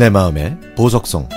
[0.00, 1.28] 내 마음의 보석성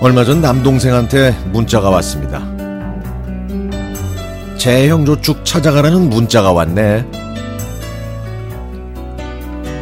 [0.00, 2.40] 얼마 전 남동생한테 문자가 왔습니다.
[4.56, 7.04] 재형조축 찾아가라는 문자가 왔네.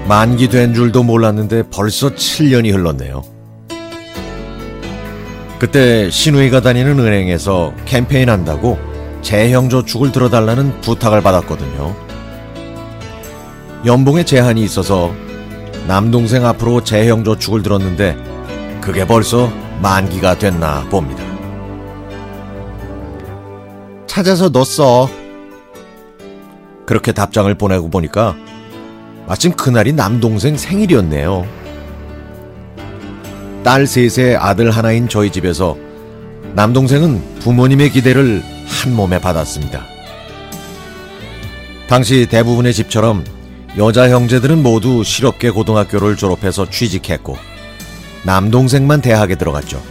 [0.09, 3.38] 만기 된 줄도 몰랐는데 벌써 7년이 흘렀네요.
[5.59, 8.79] 그때 신우이가 다니는 은행에서 캠페인 한다고
[9.23, 11.95] 재형 저축을 들어달라는 부탁을 받았거든요.
[13.85, 15.13] 연봉에 제한이 있어서
[15.87, 18.17] 남동생 앞으로 재형 저축을 들었는데
[18.81, 19.51] 그게 벌써
[19.83, 21.23] 만기가 됐나 봅니다.
[24.07, 25.09] 찾아서 넣었어.
[26.87, 28.37] 그렇게 답장을 보내고 보니까
[29.27, 31.47] 마침 그날이 남동생 생일이었네요.
[33.65, 35.77] 딸 셋의 아들 하나인 저희 집에서
[36.55, 39.85] 남동생은 부모님의 기대를 한 몸에 받았습니다.
[41.89, 43.25] 당시 대부분의 집처럼
[43.77, 47.37] 여자 형제들은 모두 실업계 고등학교를 졸업해서 취직했고
[48.25, 49.83] 남동생만 대학에 들어갔죠.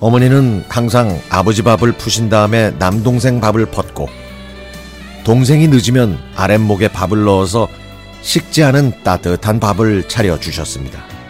[0.00, 4.08] 어머니는 항상 아버지 밥을 푸신 다음에 남동생 밥을 펐고
[5.24, 7.68] 동생이 늦으면 아랫목에 밥을 넣어서
[8.22, 11.21] 식지 않은 따뜻한 밥을 차려 주셨습니다.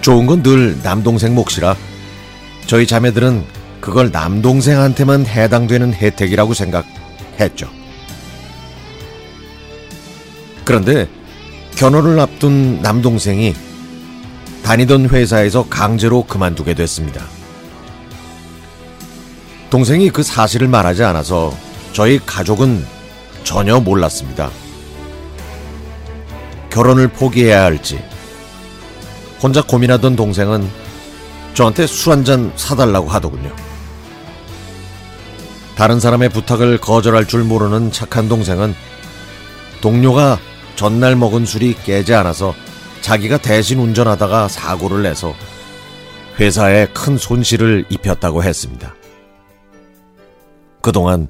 [0.00, 1.76] 좋은 건 늘 남동생 몫이라
[2.66, 3.44] 저희 자매들은
[3.80, 7.68] 그걸 남동생한테만 해당되는 혜택이라고 생각했죠.
[10.64, 11.08] 그런데
[11.76, 13.54] 결혼을 앞둔 남동생이
[14.62, 17.24] 다니던 회사에서 강제로 그만두게 됐습니다.
[19.70, 21.54] 동생이 그 사실을 말하지 않아서
[21.92, 22.84] 저희 가족은
[23.44, 24.50] 전혀 몰랐습니다.
[26.70, 27.98] 결혼을 포기해야 할지
[29.42, 30.68] 혼자 고민하던 동생은
[31.54, 33.54] 저한테 술 한 잔 사달라고 하더군요.
[35.76, 38.74] 다른 사람의 부탁을 거절할 줄 모르는 착한 동생은
[39.80, 40.38] 동료가
[40.76, 42.54] 전날 먹은 술이 깨지 않아서
[43.00, 45.34] 자기가 대신 운전하다가 사고를 내서
[46.38, 48.94] 회사에 큰 손실을 입혔다고 했습니다.
[50.82, 51.28] 그동안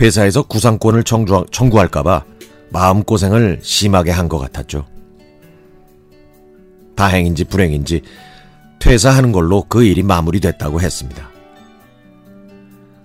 [0.00, 2.24] 회사에서 구상권을 청구, 청구할까봐
[2.70, 4.86] 마음고생을 심하게 한 것 같았죠.
[7.00, 8.02] 다행인지 불행인지
[8.78, 11.30] 퇴사하는 걸로 그 일이 마무리됐다고 했습니다.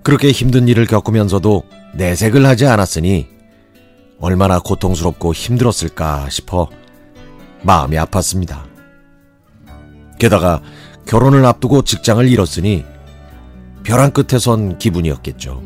[0.04, 1.64] 그렇게 힘든 일을 겪으면서도
[1.94, 3.30] 내색을 하지 않았으니
[4.20, 6.68] 얼마나 고통스럽고 힘들었을까 싶어
[7.62, 8.64] 마음이 아팠습니다.
[10.20, 10.62] 게다가
[11.06, 12.84] 결혼을 앞두고 직장을 잃었으니
[13.84, 15.64] 벼랑 끝에 선 기분이었겠죠.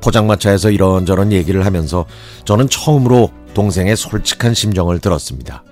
[0.00, 2.06] 포장마차에서 이런저런 얘기를 하면서
[2.44, 3.30] 저는 처음으로
[3.60, 5.62] 동생의 솔직한 심정을 들었습니다.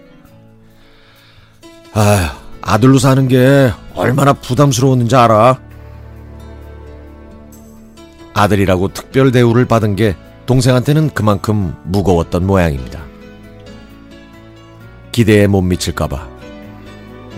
[1.94, 5.58] 아, 아들로 사는 게 얼마나 부담스러웠는지 알아?
[8.34, 13.00] 아들이라고 특별 대우를 받은 게 동생한테는 그만큼 무거웠던 모양입니다.
[15.10, 16.28] 기대에 못 미칠까봐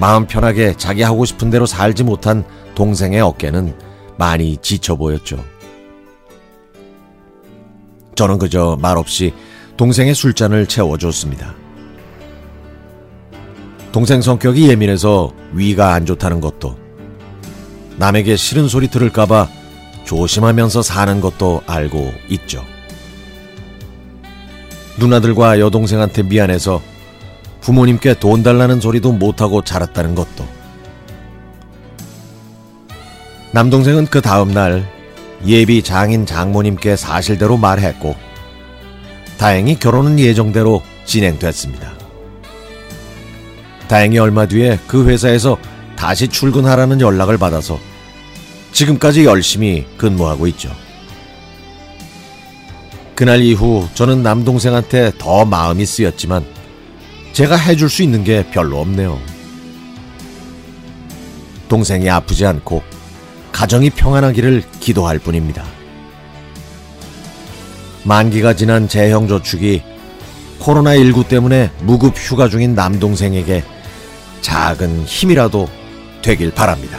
[0.01, 2.45] 마음 편하게 자기 하고 싶은 대로 살지 못한
[2.75, 3.79] 동생의 어깨는
[4.19, 5.45] 많이 지쳐 보였죠.
[8.17, 9.33] 저는 그저 말없이
[9.81, 11.55] 동생의 술잔을 채워줬습니다.
[13.93, 16.77] 동생 성격이 예민해서 위가 안 좋다는 것도
[17.97, 19.49] 남에게 싫은 소리 들을까봐
[20.05, 22.63] 조심하면서 사는 것도 알고 있죠.
[24.99, 26.83] 누나들과 여동생한테 미안해서
[27.63, 30.47] 부모님께 돈 달라는 소리도 못하고 자랐다는 것도.
[33.53, 34.87] 남동생은 그 다음날
[35.47, 38.29] 예비 장인 장모님께 사실대로 말했고,
[39.41, 41.95] 다행히 결혼은 예정대로 진행됐습니다.
[43.89, 45.57] 다행히 얼마 뒤에 그 회사에서
[45.97, 47.81] 다시 출근하라는 연락을 받아서
[48.73, 50.71] 지금까지 열심히 근무하고 있죠.
[53.15, 56.45] 그날 이후 저는 남동생한테 더 마음이 쓰였지만
[57.33, 59.19] 제가 해줄 수 있는 게 별로 없네요.
[61.71, 62.83] 동생이 아프지 않고
[63.53, 65.80] 가정이 평안하기를 기도할 뿐입니다.
[68.05, 69.83] 만기가 지난 재형저축이
[70.61, 73.65] 코로나19 때문에 무급 휴가 중인 남동생에게
[74.41, 75.69] 작은 힘이라도
[76.23, 76.99] 되길 바랍니다.